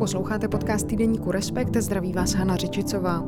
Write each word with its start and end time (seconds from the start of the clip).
Posloucháte 0.00 0.48
podcast 0.48 0.86
týdeníku 0.86 1.30
Respekt, 1.30 1.76
zdraví 1.76 2.12
vás 2.12 2.34
Hana 2.34 2.56
Řičicová. 2.56 3.26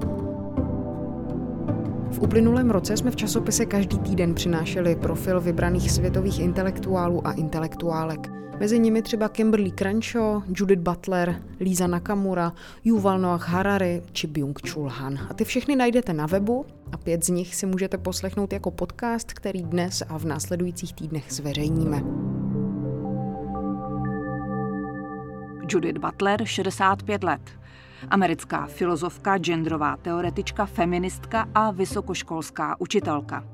V 2.10 2.18
uplynulém 2.20 2.70
roce 2.70 2.96
jsme 2.96 3.10
v 3.10 3.16
časopise 3.16 3.66
každý 3.66 3.98
týden 3.98 4.34
přinášeli 4.34 4.96
profil 4.96 5.40
vybraných 5.40 5.90
světových 5.90 6.40
intelektuálů 6.40 7.26
a 7.26 7.32
intelektuálek. 7.32 8.30
Mezi 8.60 8.78
nimi 8.78 9.02
třeba 9.02 9.28
Kimberly 9.28 9.70
Crenshaw, 9.70 10.42
Judith 10.56 10.82
Butler, 10.82 11.42
Lisa 11.60 11.86
Nakamura, 11.86 12.52
Yuval 12.84 13.18
Noah 13.18 13.48
Harari 13.48 14.02
či 14.12 14.26
Byung-Chul 14.26 14.88
Han. 14.88 15.18
A 15.30 15.34
ty 15.34 15.44
všechny 15.44 15.76
najdete 15.76 16.12
na 16.12 16.26
webu 16.26 16.66
a 16.92 16.96
pět 16.96 17.24
z 17.24 17.28
nich 17.28 17.54
si 17.54 17.66
můžete 17.66 17.98
poslechnout 17.98 18.52
jako 18.52 18.70
podcast, 18.70 19.32
který 19.32 19.62
dnes 19.62 20.02
a 20.08 20.18
v 20.18 20.24
následujících 20.24 20.94
týdnech 20.94 21.24
zveřejníme. 21.28 22.02
Judith 25.72 25.98
Butler, 25.98 26.44
65 26.44 27.24
let. 27.24 27.58
Americká 28.10 28.66
filozofka, 28.66 29.38
genderová 29.38 29.96
teoretička, 29.96 30.66
feministka 30.66 31.48
a 31.54 31.70
vysokoškolská 31.70 32.80
učitelka. 32.80 33.44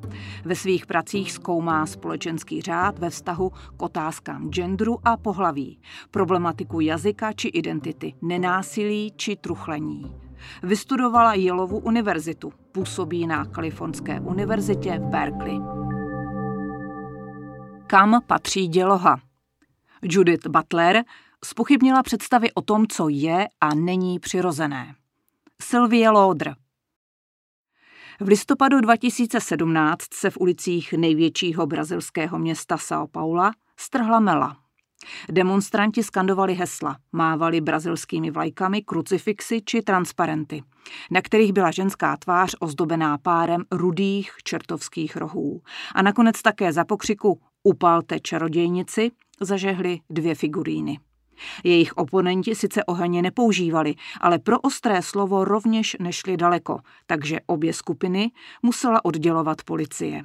Ve 0.44 0.54
svých 0.54 0.86
pracích 0.86 1.32
zkoumá 1.32 1.86
společenský 1.86 2.62
řád 2.62 2.98
ve 2.98 3.10
vztahu 3.10 3.50
k 3.50 3.82
otázkám 3.82 4.50
genderu 4.50 4.98
a 5.04 5.16
pohlaví, 5.16 5.80
problematiku 6.10 6.80
jazyka 6.80 7.32
či 7.32 7.48
identity, 7.48 8.14
nenásilí 8.22 9.12
či 9.16 9.36
truchlení. 9.36 10.16
Vystudovala 10.62 11.34
Yaleovu 11.34 11.78
univerzitu, 11.78 12.52
působí 12.72 13.26
na 13.26 13.44
Kalifornské 13.44 14.20
univerzitě 14.20 14.98
v 14.98 15.02
Berkeley. 15.02 15.60
Kam 17.86 18.20
patří 18.26 18.68
děloha? 18.68 19.20
Judith 20.02 20.46
Butler 20.46 21.04
spochybnila 21.44 22.02
představy 22.02 22.52
o 22.52 22.62
tom, 22.62 22.86
co 22.86 23.08
je 23.08 23.46
a 23.60 23.74
není 23.74 24.18
přirozené. 24.18 24.94
Sylvie 25.62 26.10
Lodr 26.10 26.54
v 28.20 28.28
listopadu 28.28 28.80
2017 28.80 30.14
se 30.14 30.30
v 30.30 30.36
ulicích 30.40 30.92
největšího 30.92 31.66
brazilského 31.66 32.38
města 32.38 32.76
São 32.76 33.06
Paula 33.06 33.52
strhla 33.76 34.20
mela. 34.20 34.56
Demonstranti 35.30 36.02
skandovali 36.02 36.54
hesla, 36.54 36.96
mávali 37.12 37.60
brazilskými 37.60 38.30
vlajkami, 38.30 38.82
krucifixy 38.82 39.62
či 39.62 39.82
transparenty, 39.82 40.62
na 41.10 41.22
kterých 41.22 41.52
byla 41.52 41.70
ženská 41.70 42.16
tvář 42.16 42.54
ozdobená 42.60 43.18
párem 43.18 43.64
rudých 43.72 44.32
čertovských 44.44 45.16
rohů. 45.16 45.60
A 45.94 46.02
nakonec 46.02 46.42
také 46.42 46.72
za 46.72 46.84
pokřiku 46.84 47.40
upalte 47.62 48.20
čarodějnici 48.20 49.10
zažehli 49.40 50.00
dvě 50.10 50.34
figuríny. 50.34 50.98
Jejich 51.64 51.92
oponenti 51.92 52.54
sice 52.54 52.84
oheně 52.84 53.22
nepoužívali, 53.22 53.94
ale 54.20 54.38
pro 54.38 54.60
ostré 54.60 55.02
slovo 55.02 55.44
rovněž 55.44 55.96
nešli 56.00 56.36
daleko, 56.36 56.80
takže 57.06 57.40
obě 57.46 57.72
skupiny 57.72 58.30
musela 58.62 59.04
oddělovat 59.04 59.62
policie. 59.62 60.24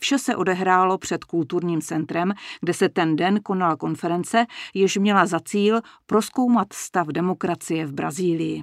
Vše 0.00 0.18
se 0.18 0.36
odehrálo 0.36 0.98
před 0.98 1.24
kulturním 1.24 1.80
centrem, 1.80 2.32
kde 2.60 2.74
se 2.74 2.88
ten 2.88 3.16
den 3.16 3.40
konala 3.42 3.76
konference, 3.76 4.46
jež 4.74 4.96
měla 4.96 5.26
za 5.26 5.40
cíl 5.40 5.80
proskoumat 6.06 6.72
stav 6.72 7.06
demokracie 7.06 7.86
v 7.86 7.92
Brazílii. 7.92 8.62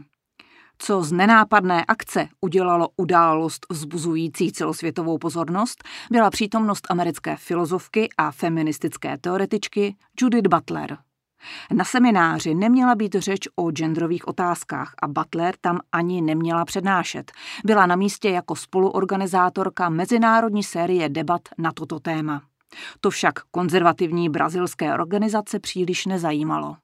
Co 0.82 1.04
z 1.04 1.12
nenápadné 1.12 1.86
akce 1.86 2.28
udělalo 2.42 2.90
událost 2.98 3.66
vzbuzující 3.70 4.52
celosvětovou 4.52 5.18
pozornost, 5.18 5.84
byla 6.12 6.30
přítomnost 6.30 6.88
americké 6.90 7.36
filozofky 7.36 8.10
a 8.18 8.32
feministické 8.32 9.18
teoretičky 9.18 9.96
Judith 10.22 10.48
Butler. 10.48 10.98
Na 11.74 11.86
semináři 11.86 12.56
neměla 12.56 12.96
být 12.96 13.16
řeč 13.16 13.48
o 13.56 13.72
genderových 13.72 14.28
otázkách 14.28 14.94
a 15.02 15.08
Butler 15.08 15.56
tam 15.62 15.80
ani 15.92 16.22
neměla 16.22 16.66
přednášet. 16.66 17.32
Byla 17.66 17.86
na 17.86 17.96
místě 17.96 18.30
jako 18.30 18.56
spoluorganizátorka 18.56 19.90
mezinárodní 19.90 20.64
série 20.64 21.10
debat 21.10 21.42
na 21.58 21.72
toto 21.72 22.00
téma. 22.00 22.42
To 23.02 23.10
však 23.10 23.34
konzervativní 23.52 24.30
brazilské 24.30 24.94
organizace 24.94 25.60
příliš 25.60 26.06
nezajímalo. 26.06 26.76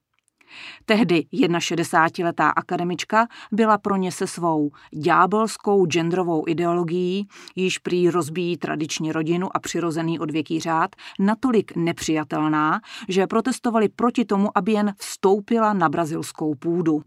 Tehdy 0.85 1.25
61-letá 1.33 2.50
akademička 2.56 3.28
byla 3.51 3.78
pro 3.78 3.95
ně 3.95 4.11
se 4.11 4.28
svou 4.28 4.72
ďábelskou 4.94 5.85
genderovou 5.85 6.44
ideologií, 6.47 7.28
již 7.56 7.78
prý 7.78 8.09
rozbíjí 8.09 8.57
tradiční 8.57 9.11
rodinu 9.11 9.56
a 9.56 9.59
přirozený 9.59 10.19
odvěký 10.19 10.59
řád, 10.59 10.95
natolik 11.19 11.75
nepřijatelná, 11.75 12.81
že 13.09 13.28
protestovali 13.28 13.89
proti 13.89 14.25
tomu, 14.25 14.50
aby 14.56 14.72
jen 14.72 14.94
vstoupila 14.97 15.73
na 15.73 15.89
brazilskou 15.89 16.56
půdu. 16.56 17.01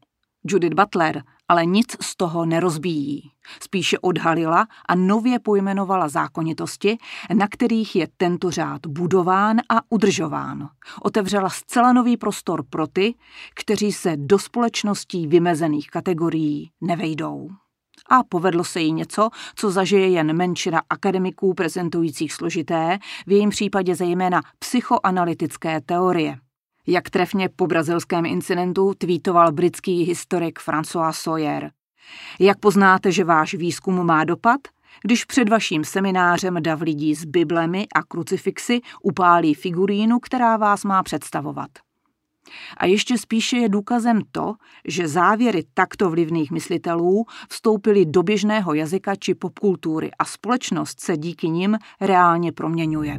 Judith 0.44 0.74
Butler 0.74 1.22
ale 1.48 1.66
nic 1.66 1.96
z 2.00 2.16
toho 2.16 2.46
nerozbíjí. 2.46 3.30
Spíše 3.62 3.98
odhalila 3.98 4.66
a 4.88 4.94
nově 4.94 5.38
pojmenovala 5.38 6.08
zákonitosti, 6.08 6.98
na 7.34 7.48
kterých 7.48 7.96
je 7.96 8.08
tento 8.16 8.50
řád 8.50 8.86
budován 8.86 9.58
a 9.68 9.80
udržován. 9.90 10.68
Otevřela 11.02 11.48
zcela 11.48 11.92
nový 11.92 12.16
prostor 12.16 12.64
pro 12.70 12.86
ty, 12.86 13.14
kteří 13.54 13.92
se 13.92 14.16
do 14.16 14.38
společností 14.38 15.26
vymezených 15.26 15.90
kategorií 15.90 16.70
nevejdou. 16.80 17.50
A 18.10 18.22
povedlo 18.24 18.64
se 18.64 18.80
jí 18.80 18.92
něco, 18.92 19.30
co 19.56 19.70
zažije 19.70 20.08
jen 20.08 20.36
menšina 20.36 20.82
akademiků 20.90 21.54
prezentujících 21.54 22.32
složité, 22.32 22.98
v 23.26 23.32
jejím 23.32 23.50
případě 23.50 23.94
zejména 23.94 24.42
psychoanalytické 24.58 25.80
teorie– 25.80 26.38
jak 26.88 27.10
trefně 27.10 27.48
po 27.56 27.66
brazilském 27.66 28.26
incidentu 28.26 28.92
tweetoval 28.98 29.52
britský 29.52 30.02
historik 30.02 30.58
François 30.58 31.12
Sawyer. 31.12 31.70
Jak 32.40 32.58
poznáte, 32.58 33.12
že 33.12 33.24
váš 33.24 33.54
výzkum 33.54 34.06
má 34.06 34.24
dopad? 34.24 34.60
Když 35.04 35.24
před 35.24 35.48
vaším 35.48 35.84
seminářem 35.84 36.62
dav 36.62 36.80
lidí 36.80 37.14
s 37.14 37.24
biblemi 37.24 37.86
a 37.94 38.02
krucifixy 38.02 38.80
upálí 39.02 39.54
figurínu, 39.54 40.18
která 40.18 40.56
vás 40.56 40.84
má 40.84 41.02
představovat. 41.02 41.68
A 42.76 42.86
ještě 42.86 43.18
spíše 43.18 43.56
je 43.56 43.68
důkazem 43.68 44.20
to, 44.32 44.54
že 44.84 45.08
závěry 45.08 45.64
takto 45.74 46.10
vlivných 46.10 46.50
myslitelů 46.50 47.24
vstoupily 47.50 48.06
do 48.06 48.22
běžného 48.22 48.74
jazyka 48.74 49.14
či 49.14 49.34
popkultury 49.34 50.10
a 50.18 50.24
společnost 50.24 51.00
se 51.00 51.16
díky 51.16 51.48
nim 51.48 51.76
reálně 52.00 52.52
proměňuje. 52.52 53.18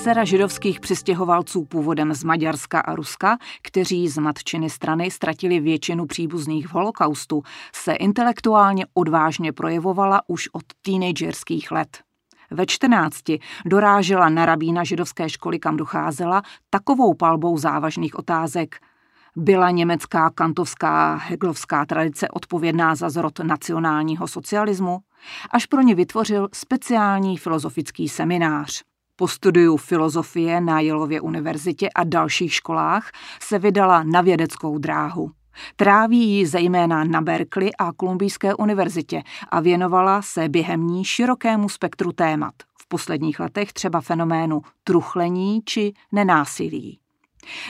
Dcera 0.00 0.24
židovských 0.24 0.80
přistěhovalců 0.80 1.64
původem 1.64 2.14
z 2.14 2.24
Maďarska 2.24 2.80
a 2.80 2.94
Ruska, 2.94 3.38
kteří 3.62 4.08
z 4.08 4.18
matčiny 4.18 4.70
strany 4.70 5.10
ztratili 5.10 5.60
většinu 5.60 6.06
příbuzných 6.06 6.68
v 6.68 6.72
holokaustu, 6.72 7.42
se 7.74 7.92
intelektuálně 7.92 8.86
odvážně 8.94 9.52
projevovala 9.52 10.20
už 10.26 10.48
od 10.52 10.62
teenagerských 10.82 11.70
let. 11.70 11.98
Ve 12.50 12.66
14 12.66 13.20
dorážela 13.66 14.28
na 14.28 14.46
rabína 14.46 14.84
židovské 14.84 15.28
školy, 15.28 15.58
kam 15.58 15.76
docházela, 15.76 16.42
takovou 16.70 17.14
palbou 17.14 17.58
závažných 17.58 18.18
otázek. 18.18 18.76
Byla 19.36 19.70
německá 19.70 20.30
kantovská 20.30 21.14
heglovská 21.14 21.86
tradice 21.86 22.28
odpovědná 22.28 22.94
za 22.94 23.10
zrod 23.10 23.38
nacionálního 23.38 24.28
socialismu? 24.28 24.98
Až 25.50 25.66
pro 25.66 25.82
ně 25.82 25.94
vytvořil 25.94 26.48
speciální 26.52 27.36
filozofický 27.36 28.08
seminář. 28.08 28.89
Po 29.20 29.28
studiu 29.28 29.76
filozofie 29.76 30.60
na 30.60 30.80
Jelově 30.80 31.20
univerzitě 31.20 31.88
a 31.94 32.04
dalších 32.04 32.54
školách 32.54 33.10
se 33.42 33.58
vydala 33.58 34.02
na 34.02 34.20
vědeckou 34.20 34.78
dráhu. 34.78 35.30
Tráví 35.76 36.28
ji 36.28 36.46
zejména 36.46 37.04
na 37.04 37.20
Berkeley 37.20 37.70
a 37.78 37.92
Kolumbijské 37.92 38.54
univerzitě 38.54 39.22
a 39.48 39.60
věnovala 39.60 40.22
se 40.22 40.48
během 40.48 40.86
ní 40.86 41.04
širokému 41.04 41.68
spektru 41.68 42.12
témat. 42.12 42.54
V 42.80 42.88
posledních 42.88 43.40
letech 43.40 43.72
třeba 43.72 44.00
fenoménu 44.00 44.62
truchlení 44.84 45.60
či 45.64 45.92
nenásilí. 46.12 46.98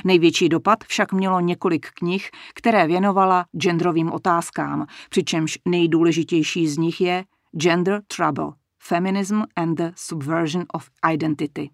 Největší 0.04 0.48
dopad 0.48 0.84
však 0.84 1.12
mělo 1.12 1.40
několik 1.40 1.86
knih, 1.94 2.30
které 2.54 2.86
věnovala 2.86 3.44
genderovým 3.56 4.12
otázkám, 4.12 4.86
přičemž 5.08 5.58
nejdůležitější 5.68 6.68
z 6.68 6.78
nich 6.78 7.00
je 7.00 7.24
Gender 7.56 8.02
Trouble 8.16 8.59
Feminism 8.82 9.42
and 9.56 9.76
the 9.76 9.92
Subversion 9.96 10.64
of 10.74 10.88
Identity. 11.12 11.70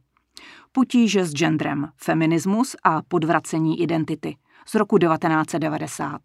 Potíže 0.72 1.24
s 1.24 1.32
genderem, 1.32 1.88
feminismus 1.96 2.76
a 2.84 3.02
podvracení 3.02 3.82
identity 3.82 4.36
z 4.68 4.74
roku 4.74 4.98
1990. 4.98 6.20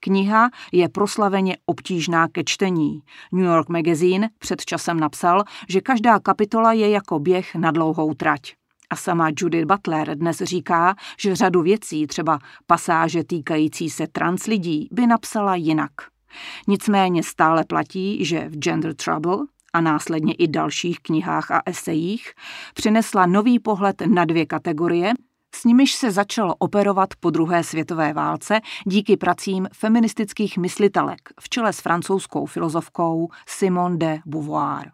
Kniha 0.00 0.50
je 0.72 0.88
proslaveně 0.88 1.56
obtížná 1.66 2.28
ke 2.28 2.44
čtení. 2.44 3.02
New 3.32 3.44
York 3.44 3.68
Magazine 3.68 4.28
před 4.38 4.64
časem 4.64 5.00
napsal, 5.00 5.44
že 5.68 5.80
každá 5.80 6.20
kapitola 6.20 6.72
je 6.72 6.90
jako 6.90 7.18
běh 7.18 7.54
na 7.54 7.70
dlouhou 7.70 8.14
trať. 8.14 8.40
A 8.90 8.96
sama 8.96 9.30
Judith 9.38 9.66
Butler 9.66 10.18
dnes 10.18 10.38
říká, 10.38 10.94
že 11.18 11.36
řadu 11.36 11.62
věcí, 11.62 12.06
třeba 12.06 12.38
pasáže 12.66 13.24
týkající 13.24 13.90
se 13.90 14.06
trans 14.06 14.46
lidí, 14.46 14.88
by 14.92 15.06
napsala 15.06 15.54
jinak. 15.54 15.92
Nicméně 16.68 17.22
stále 17.22 17.64
platí, 17.64 18.24
že 18.24 18.48
v 18.48 18.56
Gender 18.56 18.94
Trouble 18.94 19.38
a 19.72 19.80
následně 19.80 20.34
i 20.34 20.48
dalších 20.48 21.00
knihách 21.00 21.50
a 21.50 21.62
esejích 21.66 22.32
přinesla 22.74 23.26
nový 23.26 23.58
pohled 23.58 24.02
na 24.06 24.24
dvě 24.24 24.46
kategorie, 24.46 25.12
s 25.54 25.64
nimiž 25.64 25.94
se 25.94 26.10
začalo 26.10 26.54
operovat 26.54 27.08
po 27.20 27.30
druhé 27.30 27.64
světové 27.64 28.12
válce 28.12 28.60
díky 28.86 29.16
pracím 29.16 29.68
feministických 29.72 30.58
myslitelek 30.58 31.20
v 31.40 31.48
čele 31.48 31.72
s 31.72 31.80
francouzskou 31.80 32.46
filozofkou 32.46 33.28
Simone 33.46 33.96
de 33.96 34.18
Beauvoir. 34.26 34.90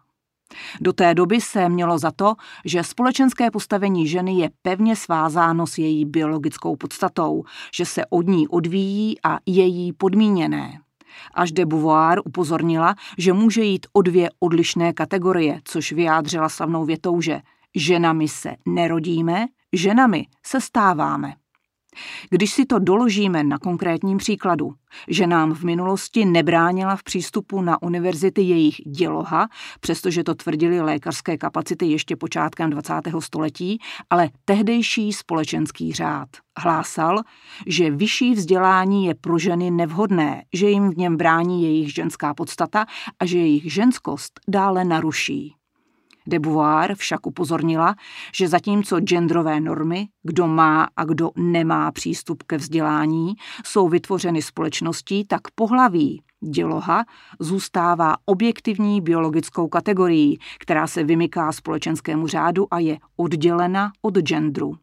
Do 0.81 0.93
té 0.93 1.13
doby 1.13 1.41
se 1.41 1.69
mělo 1.69 1.97
za 1.99 2.11
to, 2.11 2.35
že 2.65 2.83
společenské 2.83 3.51
postavení 3.51 4.07
ženy 4.07 4.33
je 4.33 4.49
pevně 4.61 4.95
svázáno 4.95 5.67
s 5.67 5.77
její 5.77 6.05
biologickou 6.05 6.75
podstatou, 6.75 7.43
že 7.73 7.85
se 7.85 8.05
od 8.09 8.27
ní 8.27 8.47
odvíjí 8.47 9.15
a 9.23 9.37
je 9.45 9.65
jí 9.65 9.93
podmíněné. 9.93 10.79
Až 11.33 11.51
de 11.51 11.65
Beauvoir 11.65 12.19
upozornila, 12.25 12.95
že 13.17 13.33
může 13.33 13.63
jít 13.63 13.87
o 13.93 14.01
dvě 14.01 14.29
odlišné 14.39 14.93
kategorie, 14.93 15.61
což 15.63 15.91
vyjádřila 15.91 16.49
slavnou 16.49 16.85
větou, 16.85 17.21
že 17.21 17.41
ženami 17.75 18.27
se 18.27 18.55
nerodíme, 18.65 19.45
ženami 19.73 20.25
se 20.45 20.61
stáváme. 20.61 21.33
Když 22.29 22.51
si 22.53 22.65
to 22.65 22.79
doložíme 22.79 23.43
na 23.43 23.57
konkrétním 23.57 24.17
příkladu, 24.17 24.73
že 25.07 25.27
nám 25.27 25.53
v 25.53 25.63
minulosti 25.63 26.25
nebránila 26.25 26.95
v 26.95 27.03
přístupu 27.03 27.61
na 27.61 27.81
univerzity 27.81 28.41
jejich 28.41 28.75
děloha, 28.75 29.47
přestože 29.79 30.23
to 30.23 30.35
tvrdili 30.35 30.81
lékařské 30.81 31.37
kapacity 31.37 31.85
ještě 31.85 32.15
počátkem 32.15 32.69
20. 32.69 32.93
století, 33.19 33.79
ale 34.09 34.29
tehdejší 34.45 35.13
společenský 35.13 35.93
řád 35.93 36.29
hlásal, 36.59 37.21
že 37.67 37.91
vyšší 37.91 38.33
vzdělání 38.33 39.05
je 39.05 39.15
pro 39.15 39.39
ženy 39.39 39.71
nevhodné, 39.71 40.43
že 40.53 40.69
jim 40.69 40.89
v 40.89 40.97
něm 40.97 41.17
brání 41.17 41.63
jejich 41.63 41.93
ženská 41.93 42.33
podstata 42.33 42.85
a 43.19 43.25
že 43.25 43.37
jejich 43.37 43.73
ženskost 43.73 44.39
dále 44.47 44.85
naruší. 44.85 45.58
De 46.29 46.39
Beauvoir 46.39 46.95
však 46.95 47.27
upozornila, 47.27 47.95
že 48.35 48.47
zatímco 48.47 48.99
genderové 48.99 49.59
normy, 49.59 50.07
kdo 50.23 50.47
má 50.47 50.87
a 50.95 51.05
kdo 51.05 51.31
nemá 51.35 51.91
přístup 51.91 52.43
ke 52.43 52.57
vzdělání, 52.57 53.33
jsou 53.65 53.89
vytvořeny 53.89 54.41
společností, 54.41 55.25
tak 55.25 55.41
pohlaví, 55.55 56.21
děloha, 56.41 57.05
zůstává 57.39 58.15
objektivní 58.25 59.01
biologickou 59.01 59.67
kategorií, 59.67 60.39
která 60.59 60.87
se 60.87 61.03
vymyká 61.03 61.51
společenskému 61.51 62.27
řádu 62.27 62.73
a 62.73 62.79
je 62.79 62.97
oddělena 63.17 63.91
od 64.01 64.17
genderu. 64.17 64.77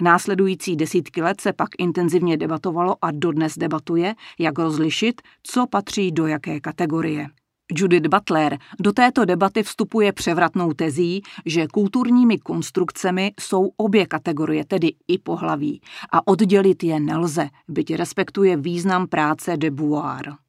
Následující 0.00 0.76
desítky 0.76 1.22
let 1.22 1.40
se 1.40 1.52
pak 1.52 1.68
intenzivně 1.78 2.36
debatovalo 2.36 2.96
a 3.02 3.10
dodnes 3.10 3.58
debatuje, 3.58 4.14
jak 4.38 4.58
rozlišit, 4.58 5.22
co 5.42 5.66
patří 5.66 6.12
do 6.12 6.26
jaké 6.26 6.60
kategorie. 6.60 7.28
Judith 7.72 8.08
Butler 8.08 8.58
do 8.80 8.92
této 8.92 9.24
debaty 9.24 9.62
vstupuje 9.62 10.12
převratnou 10.12 10.72
tezí, 10.72 11.22
že 11.46 11.66
kulturními 11.66 12.38
konstrukcemi 12.38 13.32
jsou 13.40 13.70
obě 13.76 14.06
kategorie, 14.06 14.64
tedy 14.64 14.92
i 15.08 15.18
pohlaví, 15.18 15.80
a 16.12 16.26
oddělit 16.26 16.84
je 16.84 17.00
nelze, 17.00 17.48
byť 17.68 17.94
respektuje 17.94 18.56
význam 18.56 19.06
práce 19.06 19.56
de 19.56 19.70
Beauvoir. 19.70 20.45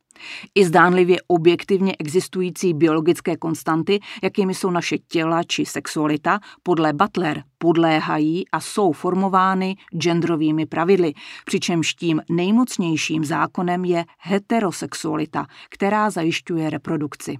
I 0.56 0.66
zdánlivě 0.66 1.18
objektivně 1.28 1.96
existující 2.00 2.74
biologické 2.74 3.38
konstanty, 3.38 4.00
jakými 4.24 4.54
jsou 4.54 4.72
naše 4.72 4.98
těla 4.98 5.44
či 5.44 5.66
sexualita, 5.66 6.40
podle 6.64 6.94
Butler 6.94 7.44
podléhají 7.58 8.50
a 8.52 8.60
jsou 8.60 8.92
formovány 8.92 9.75
genderovými 9.98 10.66
pravidly, 10.66 11.14
přičemž 11.46 11.94
tím 11.94 12.22
nejmocnějším 12.30 13.25
zákonem 13.25 13.86
je 13.86 14.06
heterosexualita, 14.19 15.46
která 15.69 16.10
zajišťuje 16.10 16.70
reprodukci. 16.70 17.38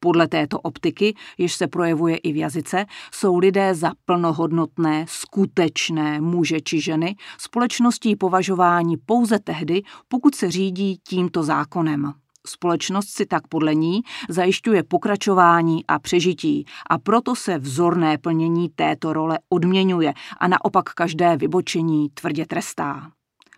Podle 0.00 0.28
této 0.28 0.60
optiky, 0.60 1.14
jež 1.38 1.54
se 1.54 1.66
projevuje 1.66 2.16
i 2.16 2.32
v 2.32 2.36
jazyce, 2.36 2.86
jsou 3.12 3.38
lidé 3.38 3.74
za 3.74 3.92
plnohodnotné, 4.04 5.04
skutečné 5.08 6.20
muže 6.20 6.60
či 6.60 6.80
ženy 6.80 7.16
společností 7.38 8.16
považováni 8.16 8.96
pouze 8.96 9.38
tehdy, 9.38 9.82
pokud 10.08 10.34
se 10.34 10.50
řídí 10.50 10.98
tímto 11.08 11.42
zákonem. 11.42 12.12
Společnost 12.46 13.08
si 13.08 13.26
tak 13.26 13.48
podle 13.48 13.74
ní 13.74 14.00
zajišťuje 14.28 14.82
pokračování 14.82 15.86
a 15.86 15.98
přežití 15.98 16.64
a 16.90 16.98
proto 16.98 17.36
se 17.36 17.58
vzorné 17.58 18.18
plnění 18.18 18.68
této 18.68 19.12
role 19.12 19.38
odměňuje 19.48 20.14
a 20.40 20.48
naopak 20.48 20.92
každé 20.92 21.36
vybočení 21.36 22.08
tvrdě 22.08 22.46
trestá. 22.46 23.15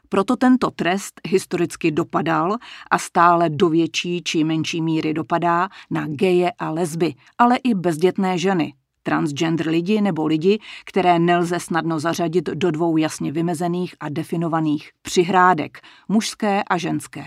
Proto 0.08 0.37
tento 0.37 0.70
trest 0.70 1.20
historicky 1.28 1.90
dopadal 1.90 2.56
a 2.90 2.99
stále 2.99 3.50
do 3.50 3.69
větší 3.69 4.22
či 4.22 4.44
menší 4.44 4.82
míry 4.82 5.14
dopadá 5.14 5.69
na 5.90 6.06
geje 6.06 6.52
a 6.58 6.70
lesby, 6.70 7.14
ale 7.38 7.56
i 7.56 7.75
bezdětné 7.75 8.38
ženy, 8.38 8.75
transgender 9.02 9.69
lidi 9.69 10.00
nebo 10.00 10.26
lidi, 10.26 10.58
které 10.84 11.19
nelze 11.19 11.60
snadno 11.60 12.00
zařadit 12.00 12.44
do 12.44 12.70
dvou 12.70 12.96
jasně 12.96 13.32
vymezených 13.32 13.94
a 14.00 14.08
definovaných 14.08 14.90
přihrádek, 15.02 15.81
mužské 16.08 16.62
a 16.62 16.78
ženské. 16.78 17.25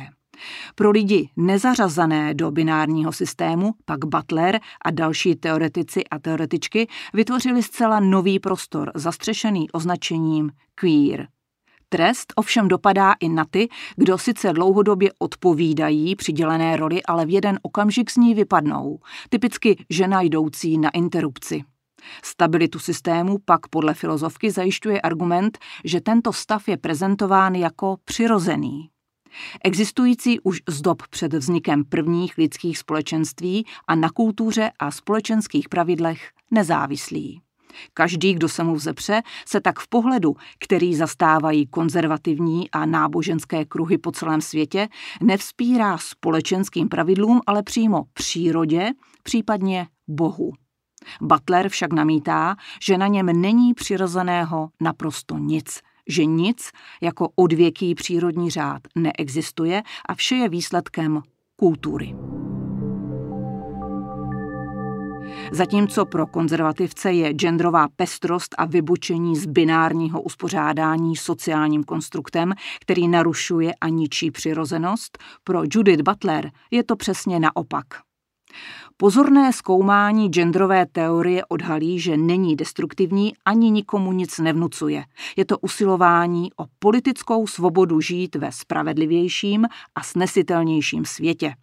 Pro 0.75 0.91
lidi 0.91 1.29
nezařazené 1.37 2.33
do 2.33 2.51
binárního 2.51 3.11
systému 3.11 3.71
pak 3.85 4.05
Butler 4.05 4.59
a 4.85 4.91
další 4.91 5.35
teoretici 5.35 6.03
a 6.03 6.19
teoretičky 6.19 6.87
vytvořili 7.13 7.63
zcela 7.63 7.99
nový 7.99 8.39
prostor 8.39 8.91
zastřešený 8.95 9.71
označením 9.71 10.51
queer. 10.75 11.27
Trest 11.93 12.33
ovšem 12.35 12.67
dopadá 12.67 13.13
i 13.19 13.29
na 13.29 13.45
ty, 13.45 13.69
kdo 13.95 14.17
sice 14.17 14.53
dlouhodobě 14.53 15.11
odpovídají 15.19 16.15
přidělené 16.15 16.77
roli, 16.77 17.03
ale 17.03 17.25
v 17.25 17.29
jeden 17.29 17.59
okamžik 17.61 18.11
z 18.11 18.17
ní 18.17 18.33
vypadnou, 18.33 18.99
typicky 19.29 19.85
žena 19.89 20.21
jdoucí 20.21 20.77
na 20.77 20.89
interrupci. 20.89 21.63
Stabilitu 22.23 22.79
systému 22.79 23.37
pak 23.45 23.67
podle 23.67 23.93
filozofky 23.93 24.51
zajišťuje 24.51 25.01
argument, 25.01 25.57
že 25.85 26.01
tento 26.01 26.33
stav 26.33 26.67
je 26.67 26.77
prezentován 26.77 27.55
jako 27.55 27.97
přirozený. 28.05 28.89
Existující 29.63 30.39
už 30.39 30.61
z 30.69 30.81
dob 30.81 31.07
před 31.07 31.33
vznikem 31.33 31.83
prvních 31.85 32.37
lidských 32.37 32.77
společenství 32.77 33.65
a 33.87 33.95
na 33.95 34.09
kultuře 34.09 34.71
a 34.79 34.91
společenských 34.91 35.69
pravidlech 35.69 36.29
nezávislý. 36.51 37.41
Každý, 37.93 38.33
kdo 38.33 38.49
se 38.49 38.63
mu 38.63 38.75
vzepře, 38.75 39.21
se 39.45 39.61
tak 39.61 39.79
v 39.79 39.87
pohledu, 39.87 40.35
který 40.59 40.95
zastávají 40.95 41.67
konzervativní 41.67 42.71
a 42.71 42.85
náboženské 42.85 43.65
kruhy 43.65 43.97
po 43.97 44.11
celém 44.11 44.41
světě, 44.41 44.87
nevzpírá 45.21 45.97
společenským 45.97 46.89
pravidlům, 46.89 47.41
ale 47.47 47.63
přímo 47.63 48.03
přírodě, 48.13 48.89
případně 49.23 49.87
Bohu. 50.07 50.51
Butler 51.21 51.69
však 51.69 51.93
namítá, 51.93 52.55
že 52.83 52.97
na 52.97 53.07
něm 53.07 53.41
není 53.41 53.73
přirozeného 53.73 54.69
naprosto 54.81 55.37
nic, 55.37 55.79
že 56.07 56.25
nic 56.25 56.69
jako 57.01 57.29
odvěký 57.35 57.95
přírodní 57.95 58.49
řád 58.49 58.81
neexistuje 58.95 59.83
a 60.09 60.15
vše 60.15 60.35
je 60.35 60.49
výsledkem 60.49 61.21
kultury. 61.55 62.15
Zatímco 65.53 66.05
pro 66.05 66.27
konzervativce 66.27 67.11
je 67.11 67.33
genderová 67.33 67.87
pestrost 67.95 68.55
a 68.57 68.65
vybučení 68.65 69.35
z 69.35 69.45
binárního 69.45 70.21
uspořádání 70.21 71.15
sociálním 71.15 71.83
konstruktem, 71.83 72.53
který 72.81 73.07
narušuje 73.07 73.73
a 73.81 73.89
ničí 73.89 74.31
přirozenost, 74.31 75.17
pro 75.43 75.61
Judith 75.73 76.01
Butler 76.01 76.51
je 76.71 76.83
to 76.83 76.95
přesně 76.95 77.39
naopak. 77.39 77.85
Pozorné 78.97 79.53
zkoumání 79.53 80.29
genderové 80.29 80.85
teorie 80.85 81.45
odhalí, 81.45 81.99
že 81.99 82.17
není 82.17 82.55
destruktivní 82.55 83.33
ani 83.45 83.71
nikomu 83.71 84.11
nic 84.11 84.39
nevnucuje. 84.39 85.03
Je 85.37 85.45
to 85.45 85.57
usilování 85.57 86.49
o 86.53 86.65
politickou 86.79 87.47
svobodu 87.47 88.01
žít 88.01 88.35
ve 88.35 88.51
spravedlivějším 88.51 89.65
a 89.95 90.03
snesitelnějším 90.03 91.05
světě. 91.05 91.53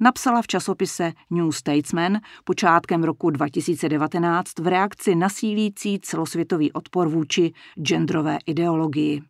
Napsala 0.00 0.42
v 0.42 0.46
časopise 0.46 1.12
New 1.30 1.50
Statesman 1.50 2.20
počátkem 2.44 3.04
roku 3.04 3.30
2019 3.30 4.58
v 4.58 4.66
reakci 4.66 5.14
na 5.14 5.28
sílící 5.28 6.00
celosvětový 6.00 6.72
odpor 6.72 7.08
vůči 7.08 7.52
genderové 7.82 8.38
ideologii. 8.46 9.22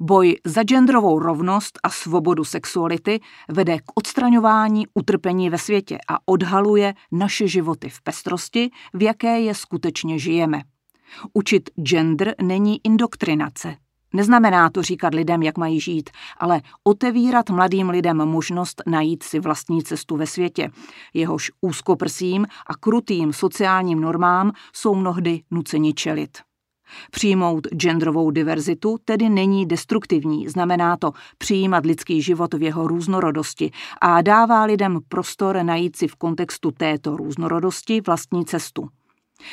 Boj 0.00 0.36
za 0.44 0.62
genderovou 0.62 1.18
rovnost 1.18 1.78
a 1.82 1.90
svobodu 1.90 2.44
sexuality 2.44 3.20
vede 3.48 3.78
k 3.78 3.82
odstraňování 3.94 4.86
utrpení 4.94 5.50
ve 5.50 5.58
světě 5.58 5.98
a 6.08 6.18
odhaluje 6.26 6.94
naše 7.12 7.48
životy 7.48 7.88
v 7.88 8.02
pestrosti, 8.02 8.70
v 8.94 9.02
jaké 9.02 9.40
je 9.40 9.54
skutečně 9.54 10.18
žijeme. 10.18 10.62
Učit 11.32 11.70
gender 11.82 12.34
není 12.42 12.80
indoktrinace, 12.84 13.76
Neznamená 14.16 14.70
to 14.70 14.82
říkat 14.82 15.14
lidem, 15.14 15.42
jak 15.42 15.58
mají 15.58 15.80
žít, 15.80 16.10
ale 16.38 16.60
otevírat 16.84 17.50
mladým 17.50 17.90
lidem 17.90 18.16
možnost 18.16 18.82
najít 18.86 19.22
si 19.22 19.40
vlastní 19.40 19.82
cestu 19.82 20.16
ve 20.16 20.26
světě. 20.26 20.70
Jehož 21.14 21.50
úzkoprsým 21.60 22.46
a 22.66 22.74
krutým 22.74 23.32
sociálním 23.32 24.00
normám 24.00 24.52
jsou 24.72 24.94
mnohdy 24.94 25.42
nuceni 25.50 25.94
čelit. 25.94 26.38
Přijmout 27.10 27.66
genderovou 27.66 28.30
diverzitu 28.30 28.96
tedy 29.04 29.28
není 29.28 29.66
destruktivní, 29.66 30.48
znamená 30.48 30.96
to 30.96 31.12
přijímat 31.38 31.86
lidský 31.86 32.22
život 32.22 32.54
v 32.54 32.62
jeho 32.62 32.88
různorodosti 32.88 33.70
a 34.00 34.22
dává 34.22 34.64
lidem 34.64 34.98
prostor 35.08 35.62
najít 35.62 35.96
si 35.96 36.08
v 36.08 36.16
kontextu 36.16 36.70
této 36.70 37.16
různorodosti 37.16 38.00
vlastní 38.00 38.44
cestu. 38.44 38.88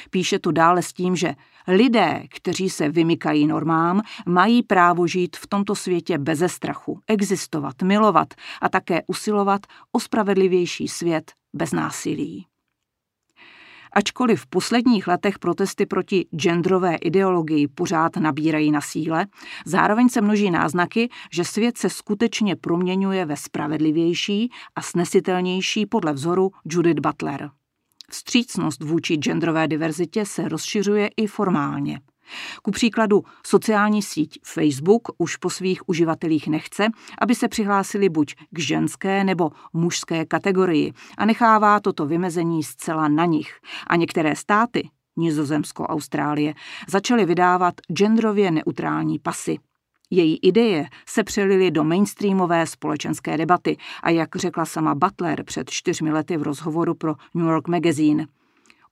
Píše 0.09 0.39
tu 0.39 0.51
dále 0.51 0.81
s 0.81 0.93
tím, 0.93 1.15
že 1.15 1.35
lidé, 1.67 2.23
kteří 2.29 2.69
se 2.69 2.89
vymykají 2.89 3.47
normám, 3.47 4.01
mají 4.27 4.63
právo 4.63 5.07
žít 5.07 5.37
v 5.37 5.47
tomto 5.47 5.75
světě 5.75 6.17
beze 6.17 6.49
strachu, 6.49 6.99
existovat, 7.07 7.81
milovat 7.81 8.33
a 8.61 8.69
také 8.69 9.01
usilovat 9.07 9.61
o 9.91 9.99
spravedlivější 9.99 10.87
svět 10.87 11.31
bez 11.53 11.71
násilí. 11.71 12.47
Ačkoliv 13.95 14.41
v 14.41 14.47
posledních 14.47 15.07
letech 15.07 15.39
protesty 15.39 15.85
proti 15.85 16.25
genderové 16.35 16.95
ideologii 16.95 17.67
pořád 17.67 18.15
nabírají 18.17 18.71
na 18.71 18.81
síle, 18.81 19.25
zároveň 19.65 20.09
se 20.09 20.21
množí 20.21 20.51
náznaky, 20.51 21.09
že 21.31 21.45
svět 21.45 21.77
se 21.77 21.89
skutečně 21.89 22.55
proměňuje 22.55 23.25
ve 23.25 23.37
spravedlivější 23.37 24.51
a 24.75 24.81
snesitelnější 24.81 25.85
podle 25.85 26.13
vzoru 26.13 26.51
Judith 26.65 26.99
Butler. 26.99 27.49
Vstřícnost 28.13 28.83
vůči 28.83 29.15
genderové 29.15 29.67
diverzitě 29.67 30.25
se 30.25 30.47
rozšiřuje 30.47 31.09
i 31.17 31.27
formálně. 31.27 32.01
Ku 32.63 32.71
příkladu 32.71 33.23
sociální 33.45 34.01
síť 34.01 34.39
Facebook 34.45 35.01
už 35.17 35.37
po 35.37 35.49
svých 35.49 35.89
uživatelích 35.89 36.47
nechce, 36.47 36.87
aby 37.21 37.35
se 37.35 37.47
přihlásili 37.47 38.09
buď 38.09 38.35
k 38.51 38.59
ženské 38.59 39.23
nebo 39.23 39.51
mužské 39.73 40.25
kategorii 40.25 40.93
a 41.17 41.25
nechává 41.25 41.79
toto 41.79 42.05
vymezení 42.05 42.63
zcela 42.63 43.07
na 43.07 43.25
nich. 43.25 43.59
A 43.87 43.95
některé 43.95 44.35
státy, 44.35 44.89
Nizozemsko, 45.17 45.83
Austrálie, 45.83 46.53
začaly 46.89 47.25
vydávat 47.25 47.73
genderově 47.93 48.51
neutrální 48.51 49.19
pasy. 49.19 49.57
Její 50.15 50.37
ideje 50.37 50.85
se 51.07 51.23
přelily 51.23 51.71
do 51.71 51.83
mainstreamové 51.83 52.67
společenské 52.67 53.37
debaty 53.37 53.77
a 54.03 54.09
jak 54.09 54.35
řekla 54.35 54.65
sama 54.65 54.95
Butler 54.95 55.43
před 55.43 55.69
čtyřmi 55.69 56.11
lety 56.11 56.37
v 56.37 56.41
rozhovoru 56.41 56.95
pro 56.95 57.15
New 57.33 57.45
York 57.45 57.67
Magazine, 57.67 58.25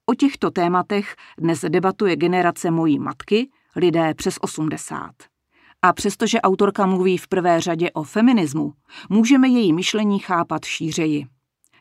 o 0.06 0.16
těchto 0.16 0.52
tématech 0.52 1.16
dnes 1.38 1.66
debatuje 1.70 2.16
generace 2.16 2.72
mojí 2.72 3.00
matky, 3.00 3.50
lidé 3.76 4.14
přes 4.14 4.38
80. 4.42 5.12
A 5.82 5.94
přestože 5.94 6.42
autorka 6.42 6.86
mluví 6.86 7.18
v 7.18 7.28
prvé 7.28 7.62
řadě 7.62 7.92
o 7.92 8.04
feminismu, 8.04 8.74
můžeme 9.10 9.48
její 9.48 9.74
myšlení 9.74 10.20
chápat 10.20 10.66
šířeji. 10.66 11.26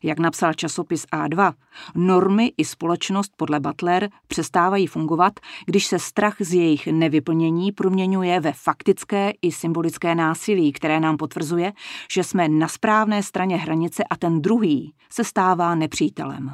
Jak 0.03 0.19
napsal 0.19 0.55
časopis 0.55 1.07
A2, 1.13 1.53
normy 1.95 2.53
i 2.57 2.65
společnost 2.65 3.33
podle 3.37 3.61
Butler 3.61 4.11
přestávají 4.27 4.87
fungovat, 4.87 5.33
když 5.67 5.87
se 5.87 5.99
strach 5.99 6.37
z 6.41 6.55
jejich 6.55 6.87
nevyplnění 6.87 7.73
proměňuje 7.73 8.41
ve 8.41 8.53
faktické 8.53 9.33
i 9.43 9.53
symbolické 9.53 10.15
násilí, 10.15 10.73
které 10.73 11.01
nám 11.01 11.17
potvrzuje, 11.17 11.73
že 12.11 12.25
jsme 12.25 12.49
na 12.49 12.69
správné 12.69 13.23
straně 13.23 13.57
hranice 13.57 14.05
a 14.05 14.17
ten 14.17 14.43
druhý 14.43 14.95
se 15.13 15.25
stává 15.25 15.75
nepřítelem. 15.75 16.51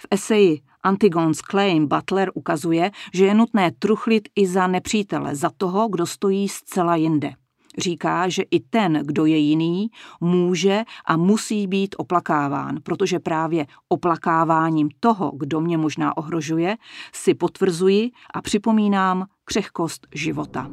V 0.00 0.06
eseji 0.10 0.60
Antigone's 0.82 1.38
Claim 1.38 1.88
Butler 1.88 2.30
ukazuje, 2.34 2.90
že 3.14 3.24
je 3.24 3.34
nutné 3.34 3.70
truchlit 3.78 4.28
i 4.36 4.46
za 4.46 4.66
nepřítele, 4.66 5.34
za 5.34 5.50
toho, 5.56 5.88
kdo 5.88 6.06
stojí 6.06 6.48
zcela 6.48 6.96
jinde. 6.96 7.32
Říká, 7.78 8.28
že 8.28 8.42
i 8.50 8.60
ten, 8.60 9.02
kdo 9.04 9.26
je 9.26 9.36
jiný, 9.36 9.90
může 10.20 10.82
a 11.06 11.16
musí 11.16 11.66
být 11.66 11.94
oplakáván, 11.98 12.78
protože 12.82 13.18
právě 13.18 13.66
oplakáváním 13.88 14.88
toho, 15.00 15.32
kdo 15.36 15.60
mě 15.60 15.78
možná 15.78 16.16
ohrožuje, 16.16 16.76
si 17.12 17.34
potvrzuji 17.34 18.10
a 18.34 18.42
připomínám 18.42 19.26
křehkost 19.44 20.06
života. 20.14 20.70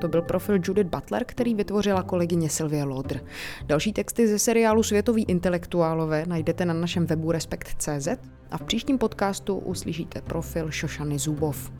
To 0.00 0.08
byl 0.08 0.22
profil 0.22 0.54
Judith 0.64 0.90
Butler, 0.90 1.24
který 1.24 1.54
vytvořila 1.54 2.02
kolegyně 2.02 2.50
Sylvie 2.50 2.84
Lodr. 2.84 3.20
Další 3.64 3.92
texty 3.92 4.28
ze 4.28 4.38
seriálu 4.38 4.82
Světoví 4.82 5.24
intelektuálové 5.24 6.24
najdete 6.26 6.64
na 6.64 6.74
našem 6.74 7.06
webu 7.06 7.32
Respekt.cz 7.32 8.08
a 8.50 8.58
v 8.58 8.62
příštím 8.62 8.98
podcastu 8.98 9.56
uslyšíte 9.56 10.22
profil 10.22 10.70
Šošany 10.70 11.18
Zubov. 11.18 11.72